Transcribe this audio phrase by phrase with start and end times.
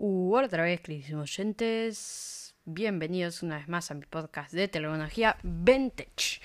[0.00, 6.40] Uh, otra vez, queridos oyentes, bienvenidos una vez más a mi podcast de tecnología Vintage.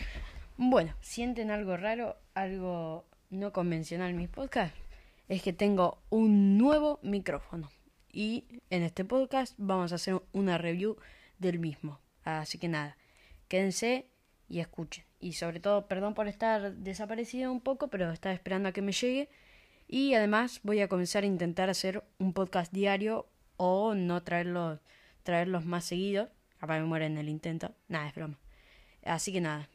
[0.57, 4.75] Bueno, sienten algo raro, algo no convencional en mis podcasts,
[5.29, 7.69] es que tengo un nuevo micrófono
[8.11, 10.97] y en este podcast vamos a hacer una review
[11.37, 11.99] del mismo.
[12.23, 12.97] Así que nada,
[13.49, 14.07] quédense
[14.49, 15.05] y escuchen.
[15.19, 18.93] Y sobre todo, perdón por estar desaparecido un poco, pero estaba esperando a que me
[18.93, 19.29] llegue.
[19.87, 23.27] Y además voy a comenzar a intentar hacer un podcast diario
[23.57, 24.79] o no traerlos,
[25.23, 26.29] traerlos más seguidos.
[26.57, 27.75] Capaz me muere en el intento.
[27.87, 28.37] Nada, es broma.
[29.03, 29.67] Así que nada,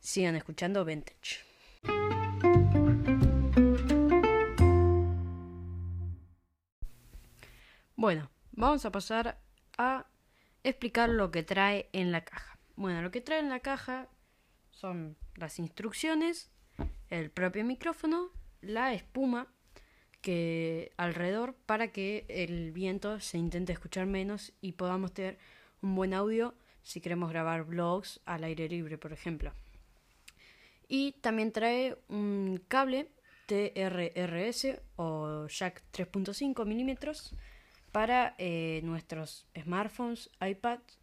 [0.00, 1.40] sigan escuchando Vintage.
[7.94, 9.38] Bueno, vamos a pasar
[9.78, 10.06] a
[10.64, 12.58] explicar lo que trae en la caja.
[12.74, 14.08] Bueno, lo que trae en la caja
[14.70, 16.50] son las instrucciones,
[17.10, 18.30] el propio micrófono,
[18.60, 19.51] la espuma
[20.22, 25.36] que alrededor para que el viento se intente escuchar menos y podamos tener
[25.82, 29.52] un buen audio si queremos grabar vlogs al aire libre, por ejemplo.
[30.88, 33.08] Y también trae un cable
[33.46, 37.34] TRRS o jack 3.5 milímetros
[37.90, 40.98] para eh, nuestros smartphones, iPads,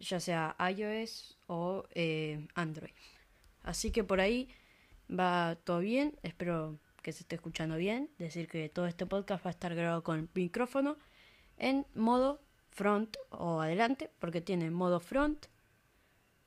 [0.00, 2.92] ya sea iOS o eh, Android.
[3.62, 4.48] Así que por ahí
[5.08, 9.50] va todo bien, espero que se esté escuchando bien, decir que todo este podcast va
[9.50, 10.96] a estar grabado con micrófono
[11.56, 15.46] en modo front o adelante, porque tiene modo front,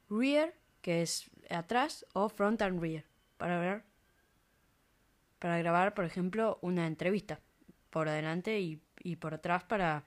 [0.10, 3.06] rear, que es atrás, o front and rear,
[3.38, 3.86] para ver,
[5.40, 7.40] para grabar, por ejemplo, una entrevista
[7.90, 10.04] por adelante y, y por atrás para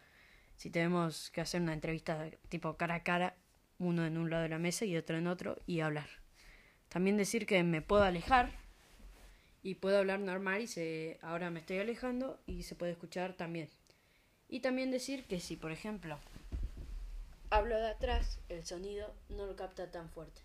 [0.57, 3.37] si tenemos que hacer una entrevista tipo cara a cara,
[3.79, 6.11] uno en un lado de la mesa y otro en otro, y hablar.
[6.91, 8.62] También decir que me puedo alejar
[9.63, 13.69] y puedo hablar normal y se, ahora me estoy alejando y se puede escuchar también.
[14.49, 16.19] Y también decir que si, por ejemplo,
[17.51, 20.43] hablo de atrás, el sonido no lo capta tan fuerte.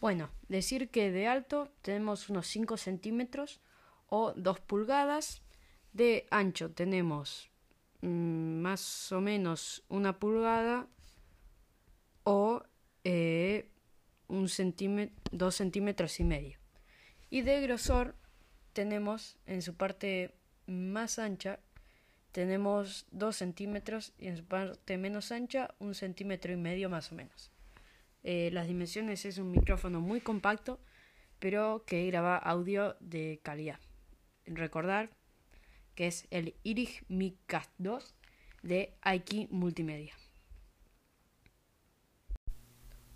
[0.00, 3.60] Bueno, decir que de alto tenemos unos 5 centímetros
[4.08, 5.40] o 2 pulgadas.
[5.94, 7.48] De ancho tenemos
[8.02, 10.86] mmm, más o menos una pulgada
[12.24, 12.62] o
[13.04, 13.70] eh,
[14.28, 16.58] un centímetro, dos centímetros y medio.
[17.30, 18.14] Y de grosor
[18.72, 20.34] tenemos en su parte
[20.66, 21.60] más ancha
[22.32, 27.14] tenemos dos centímetros y en su parte menos ancha un centímetro y medio más o
[27.14, 27.52] menos.
[28.24, 30.80] Eh, las dimensiones es un micrófono muy compacto
[31.38, 33.78] pero que graba audio de calidad.
[34.46, 35.10] Recordar
[35.94, 38.14] que es el Irig Micast 2
[38.62, 40.14] de Aiki Multimedia.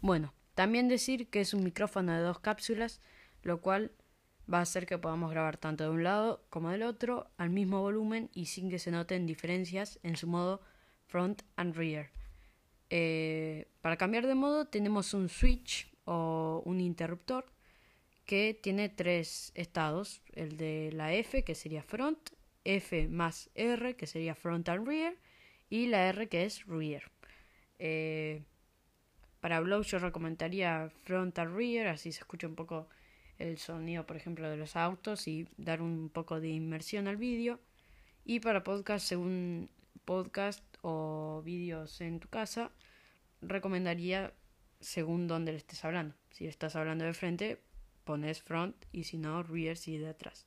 [0.00, 3.00] Bueno, también decir que es un micrófono de dos cápsulas,
[3.42, 3.92] lo cual
[4.52, 7.80] va a hacer que podamos grabar tanto de un lado como del otro al mismo
[7.80, 10.60] volumen y sin que se noten diferencias en su modo
[11.06, 12.10] front and rear.
[12.90, 17.46] Eh, para cambiar de modo tenemos un switch o un interruptor
[18.24, 22.30] que tiene tres estados, el de la F que sería front,
[22.64, 25.14] F más R que sería front and rear
[25.70, 27.12] y la R que es rear.
[27.78, 28.42] Eh,
[29.48, 32.86] para blog yo recomendaría front and rear, así se escucha un poco
[33.38, 37.58] el sonido, por ejemplo, de los autos y dar un poco de inmersión al vídeo.
[38.26, 39.70] Y para podcast, según
[40.04, 42.72] podcast o vídeos en tu casa,
[43.40, 44.34] recomendaría
[44.80, 46.14] según dónde le estés hablando.
[46.30, 47.58] Si estás hablando de frente,
[48.04, 50.46] pones front y si no, rear si de atrás.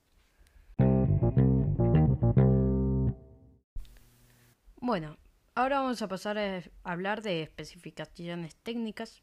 [4.80, 5.18] Bueno,
[5.54, 9.22] Ahora vamos a pasar a hablar de especificaciones técnicas.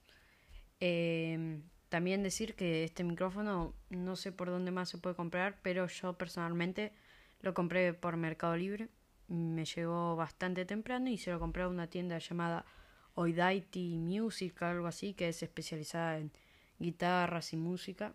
[0.79, 5.87] Eh, también decir que este micrófono no sé por dónde más se puede comprar, pero
[5.87, 6.93] yo personalmente
[7.41, 8.91] lo compré por Mercado Libre.
[9.29, 12.67] Me llegó bastante temprano y se lo compré a una tienda llamada
[13.15, 16.31] Oidaity Music, algo así, que es especializada en
[16.79, 18.15] guitarras y música.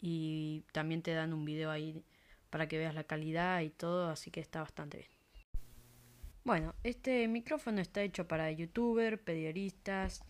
[0.00, 2.04] Y también te dan un video ahí
[2.50, 5.13] para que veas la calidad y todo, así que está bastante bien.
[6.44, 10.22] Bueno, este micrófono está hecho para youtubers, periodistas,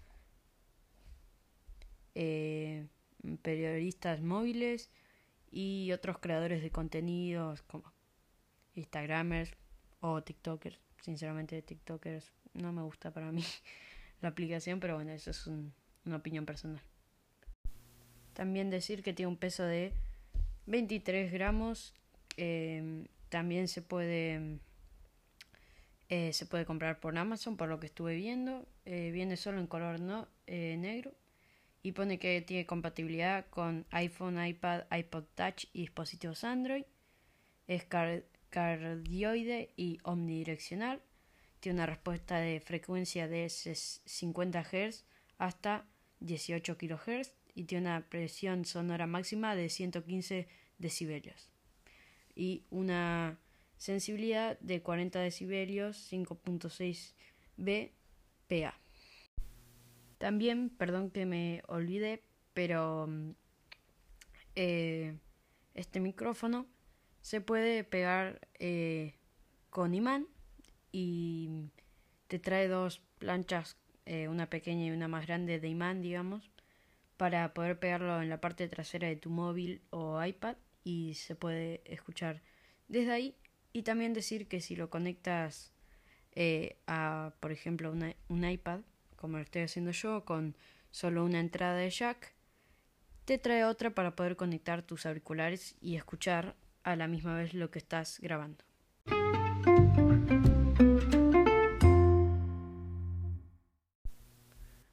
[2.14, 2.86] eh,
[3.42, 4.92] periodistas móviles
[5.50, 7.92] y otros creadores de contenidos como
[8.74, 9.56] Instagramers
[9.98, 10.78] o TikTokers.
[11.00, 13.42] Sinceramente, TikTokers no me gusta para mí
[14.20, 16.82] la aplicación, pero bueno, eso es una opinión personal.
[18.34, 19.92] También decir que tiene un peso de
[20.66, 21.92] 23 gramos.
[22.36, 24.60] Eh, también se puede
[26.08, 28.66] eh, se puede comprar por Amazon, por lo que estuve viendo.
[28.84, 31.12] Eh, viene solo en color no, eh, negro.
[31.82, 36.84] Y pone que tiene compatibilidad con iPhone, iPad, iPod Touch y dispositivos Android.
[37.66, 37.84] Es
[38.50, 41.02] cardioide y omnidireccional.
[41.60, 45.04] Tiene una respuesta de frecuencia de 50 Hz
[45.38, 45.86] hasta
[46.20, 50.48] 18 kHz y tiene una presión sonora máxima de 115
[50.78, 51.54] decibelios
[52.34, 53.38] y una
[53.84, 57.12] sensibilidad de 40 decibelios 5.6
[57.58, 58.80] BPA.
[60.16, 62.22] También, perdón que me olvidé,
[62.54, 63.32] pero mm,
[64.54, 65.18] eh,
[65.74, 66.66] este micrófono
[67.20, 69.16] se puede pegar eh,
[69.68, 70.28] con imán
[70.90, 71.68] y
[72.28, 73.76] te trae dos planchas,
[74.06, 76.50] eh, una pequeña y una más grande de imán, digamos,
[77.18, 81.82] para poder pegarlo en la parte trasera de tu móvil o iPad y se puede
[81.84, 82.40] escuchar
[82.88, 83.36] desde ahí.
[83.76, 85.72] Y también decir que si lo conectas
[86.30, 87.92] eh, a, por ejemplo,
[88.28, 88.82] un iPad,
[89.16, 90.56] como lo estoy haciendo yo, con
[90.92, 92.34] solo una entrada de jack,
[93.24, 96.54] te trae otra para poder conectar tus auriculares y escuchar
[96.84, 98.62] a la misma vez lo que estás grabando.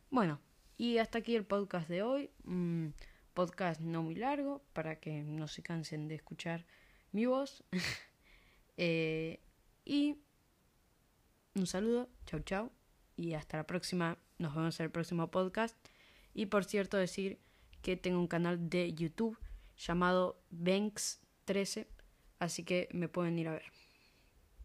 [0.10, 0.42] Bueno,
[0.80, 2.32] y hasta aquí el podcast de hoy.
[2.46, 2.96] Un
[3.36, 6.66] podcast no muy largo para que no se cansen de escuchar
[7.12, 7.64] mi voz.
[8.84, 9.40] Eh,
[9.86, 10.18] y
[11.54, 12.72] un saludo, chau chau.
[13.16, 14.18] Y hasta la próxima.
[14.40, 15.78] Nos vemos en el próximo podcast.
[16.34, 17.38] Y por cierto, decir
[17.84, 19.38] que tengo un canal de YouTube
[19.78, 21.86] llamado Banks13.
[22.40, 23.66] Así que me pueden ir a ver.